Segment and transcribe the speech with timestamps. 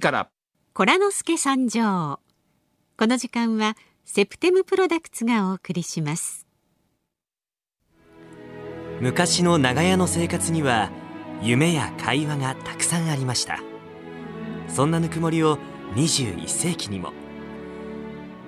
[0.00, 0.30] から。
[0.74, 2.18] コラノスケ参上。
[2.98, 6.46] この時間はセプテムプロダクツがお送りします。
[9.00, 10.90] 昔の長屋の生活には
[11.42, 13.60] 夢や会話がたくさんありました。
[14.68, 15.58] そんなぬくもりを
[15.94, 17.12] 21世紀にも。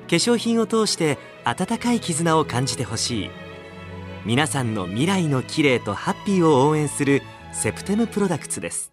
[0.08, 3.30] 化粧品を通して温かい絆を感じてほしい。
[4.24, 7.22] 皆さんの未来の綺麗とハッピーを応援する
[7.52, 8.92] セプテムプロダクツです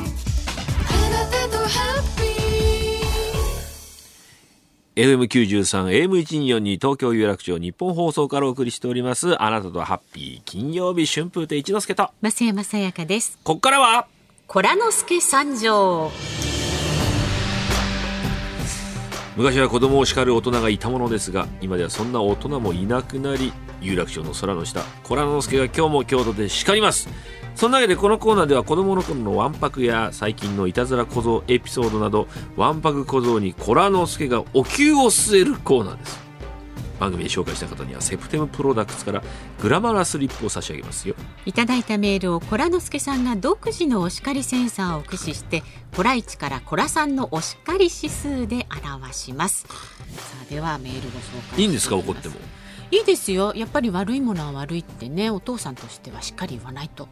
[4.97, 12.11] FM93 AM1242 東京有楽町日本放送からお送りしておりますあなたとハッピー金曜日春風亭一之輔と。
[12.21, 13.39] 増山さやかです。
[13.41, 14.07] こっからは
[14.47, 16.11] コラノスケ参上
[19.37, 27.07] 昔は子供を叱る大人がいたものですが今ではそんな大人もいなくなり有楽町の空の下コラノスケが今日も京都で叱ります
[27.55, 36.31] そんなわけでこのコーナーでは子供の頃のわんぱくや最近のいたずら小僧エピソードなどわんぱく小僧にコラノスケがお灸を据えるコーナーです。
[37.01, 39.23] 番組で紹介した方にはセプテムプロダクツから
[39.59, 41.15] グラマラスリップを差し上げますよ。
[41.47, 45.63] いただいたメールをコラノスケさんが独自のお叱りセンサーを駆使して
[45.95, 49.61] コラ1からコラ3のお叱り指数で表します。
[49.61, 49.67] さ
[50.43, 52.35] あではメールご紹介いいんですか怒っても。
[52.91, 53.53] いいですよ。
[53.55, 57.07] やっぱり悪いものは悪いってねお父さんとしてはしっかり言わないと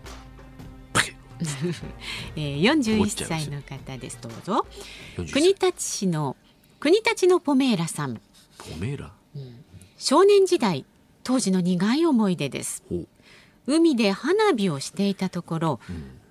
[2.35, 4.19] えー、41歳の方です。
[4.21, 4.65] どうぞ。
[5.31, 6.35] 国立市の
[6.79, 8.15] 国立のポメーラさん。
[8.57, 9.11] ポメーラ？
[9.97, 10.85] 少年時代
[11.23, 12.83] 当時の苦い思い出です。
[13.67, 15.79] 海で花火をしていたところ、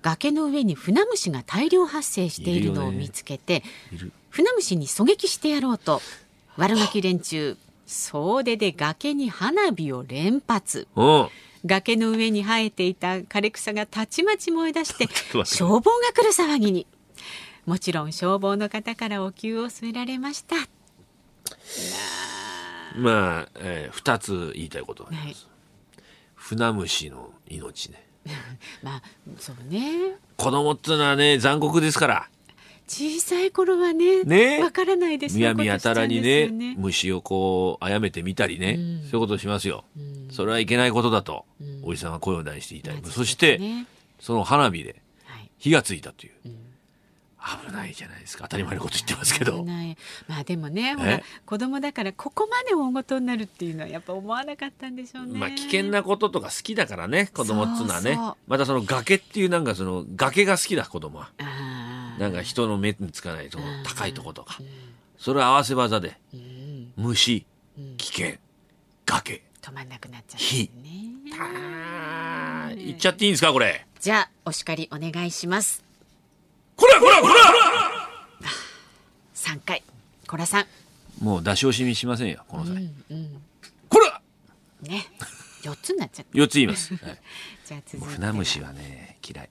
[0.01, 6.01] 崖の上に船虫が大量発生しているのを見つけて、いる船虫に狙撃してやろうと
[6.57, 10.87] 悪ガキ連中総出で崖に花火を連発。
[10.95, 11.27] うん
[11.65, 15.07] 崖の上に生えていた枯れ草がたちまち燃え出して
[15.45, 16.87] 消防が来る騒ぎに。
[17.65, 20.55] もちろん消防の方からお灸を据えられました。
[22.95, 26.03] まあ、えー、2つ言いたいことがあります、はい。
[26.33, 28.07] 船虫の命ね。
[28.81, 29.01] まあ
[29.37, 30.15] そうね。
[30.37, 32.29] 子供ってのはね残酷ですから
[32.89, 34.63] 小さい頃はねね。
[34.63, 39.09] わからないですむやみやたらにね虫をこう殺めてみたりね、うん。
[39.09, 40.27] そういうことをしますよ、うん。
[40.31, 41.81] それはいけないことだと、うん。
[41.83, 43.61] おじさんは声を大にして言いたい、まあそして、
[44.19, 44.95] その花火で
[45.25, 45.51] はい。
[45.59, 46.55] 火がついたという、うん。
[47.67, 48.43] 危ないじゃないですか。
[48.43, 49.59] 当たり前のこと言ってますけど。
[49.59, 49.97] 危ない。
[50.27, 55.39] まあでもねほらえ子供だからここまで大事になるっていうのはやっぱ思わなかったんでしょうね。
[55.39, 58.17] まあ危険なこととか好きだからね子供っつうのはね。
[58.47, 61.29] またその崖っていうなんかその崖が好きだ子供は。
[61.37, 61.58] あー
[62.19, 64.57] なんか人の目につかないと高いとことか。
[64.59, 64.67] うん。
[65.17, 66.93] それを合わせ技でうん。
[66.97, 67.45] 虫
[67.77, 67.97] うん。
[67.97, 68.35] 危険
[69.05, 69.41] 崖。
[69.61, 70.99] 止まんなくなっちゃったんですね
[71.37, 73.85] あー言っちゃっていいんですかこれ。
[73.99, 75.83] じゃあお叱りお願いします。
[76.75, 77.33] こらこらこら。
[79.33, 79.83] 三回
[80.27, 80.65] コラさん。
[81.23, 82.89] もう出し惜しみしませんよこの際、
[83.89, 84.21] こら。
[84.81, 85.05] ね。
[85.63, 87.19] 四つになっちゃった4つ言います、はい。
[87.65, 89.49] じゃあ続いて船虫はね嫌い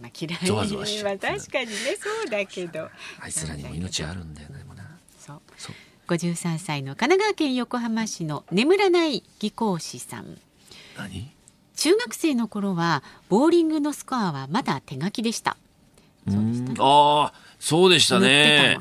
[0.00, 2.88] まあ嫌いゾワゾワしちゃうまあ確かにねそうだけど。
[3.20, 4.84] あいつらにも命あるんだよねでもな。
[5.18, 5.40] そう。
[5.56, 5.74] そう。
[6.08, 10.38] 53歳の神奈川県横浜市の眠らない技工士さん。
[10.96, 11.30] 何？
[11.76, 15.56] 中学生の頃はボーリングのスコアはまだ手書きでした。
[16.28, 16.72] そうでした。
[16.72, 18.78] ねああそうでしたね。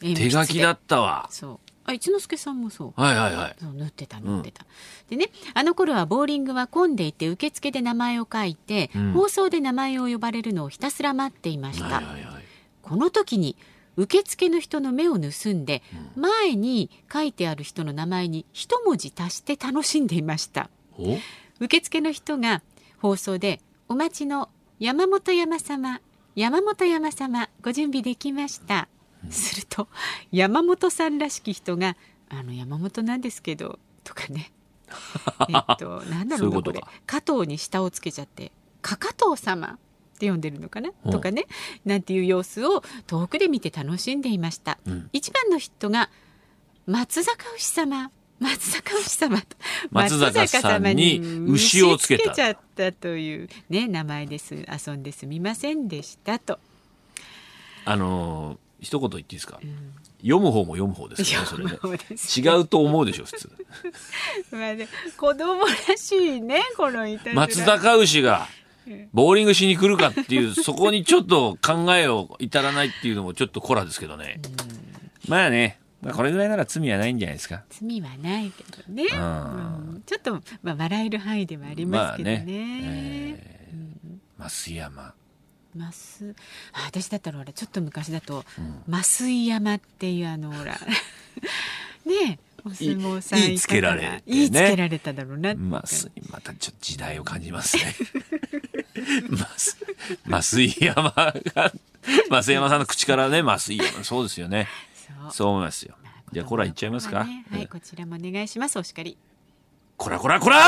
[0.00, 1.28] 手書きだったわ。
[1.30, 3.00] そうあ一之輔さんもそう。
[3.00, 3.56] はいはいはい。
[3.60, 4.64] 塗ってた塗ってた、
[5.08, 9.12] でねあの頃はボーリングは混んでいて受付で名前を書いて、うん。
[9.12, 12.44] 放送で名前を呼ばれるのをひたすら待っていました、はいはいはい。
[12.82, 13.56] この時に
[13.96, 15.82] 受付の人の目を盗んで、
[16.16, 20.70] 前に書いてある人の名前に一文字足して楽しんでいました。
[20.98, 21.18] お？
[21.58, 22.62] 受付の人が
[22.98, 24.48] 放送で「お待ちの
[24.78, 26.00] 山本山様
[26.34, 28.88] 山本山様ご準備できました」
[29.30, 29.88] すると
[30.32, 31.96] 山本さんらしき人が
[32.28, 34.52] 「あの山本なんですけど」とかね。
[35.48, 36.80] えっとなんだろうなこれ。
[37.06, 38.50] 加藤に下をつけちゃって
[38.82, 39.78] 「かかとう様」
[40.16, 41.12] って呼んでるのかな、うん。
[41.12, 41.46] とかね。
[41.84, 45.08] なんていう様子を遠くで見て楽しんでいました、うん。
[45.12, 46.10] 一番の人が
[46.86, 48.10] 松坂牛様。
[48.40, 49.56] 松坂牛様と
[49.92, 54.54] 松坂さんに牛をつけちゃったというね名前です。
[54.54, 56.58] 遊んですみませんでしたと。
[57.84, 59.60] あのー一言言っていいですか、
[60.22, 61.78] 読む方も読む方ですからねそれね。
[61.80, 63.50] そうです違うと思うでしょ普通。
[64.56, 68.48] まあね子供らしいねこのいた松坂牛が
[69.12, 74.40] ボーリングしに来るかっていうそこにちょっと考えを至らないっていうのもちょっとコラですけどね。
[75.28, 77.62] まあね、まあ、これぐらいなら罪はないんじゃないですか？
[77.68, 79.06] 罪はないけどね、ん。
[79.06, 79.10] う
[79.98, 80.02] ん。
[80.06, 80.32] ちょっと、
[80.62, 83.60] まあ、笑える範囲ではありますけどね,、まあね。
[84.50, 85.14] 増山
[85.76, 86.34] ます
[86.72, 88.44] あ私だったらほらちょっと昔だと、
[88.88, 90.78] 増井山っていうあのほら
[92.06, 97.94] ねえお相撲さんいいいつけられてねいいつけられただろうなまあ、すまたちょっと時代を感じますね。
[99.30, 99.78] ます、
[100.26, 101.72] 増井山が、
[102.30, 104.68] 増山さんの口からね、増井山、そうですよね。
[104.94, 105.96] そうそう思いますよ。
[106.32, 107.24] じゃあ、コラいっちゃいますか？
[107.24, 109.16] ねはい、こちらもお願いしますお叱り
[109.96, 110.66] こらこらこら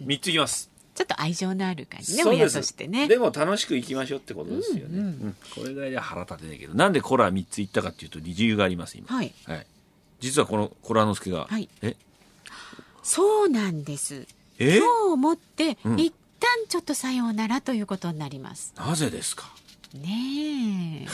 [0.00, 0.70] 三ついきます。
[0.98, 3.06] ちょっと愛情のある感じね親としてね。
[3.06, 4.98] でも楽しくいきましょうってことですよね。
[4.98, 9.06] うんこれぐらいで腹立てないけど、なんでコラ三ついったかっていうと理由があります、今。
[9.06, 9.32] はい。
[9.44, 9.66] はい。
[10.18, 11.68] 実はこのコラ之助が、はい。
[11.82, 11.94] え、
[13.04, 14.26] そうなんです。
[14.58, 14.78] え？
[14.78, 16.00] 今日をもって、うん。
[16.00, 18.74] 一旦ちょっとさようならということになります。
[18.76, 19.48] なぜですか？
[19.94, 21.08] ねえ。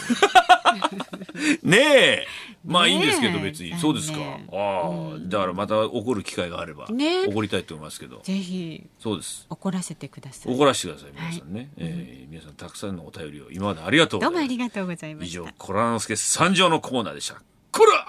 [1.62, 2.26] ねえ。
[2.64, 3.74] まあいいんですけど別に。
[3.78, 4.18] そうですか。
[4.18, 7.26] ああ、だからまた怒る機会があれば、ね。
[7.26, 8.20] 怒りたいと思いますけど。
[8.22, 9.46] ぜひそうです。
[9.48, 10.54] 怒らせてください。
[10.54, 17.40] 怒らせてください皆さんね、えー皆さんたくさんのお便りを今までありがとうございますどうもありがとうございま以上したコラ之助参上のコーナーでした。
[17.70, 18.03] こら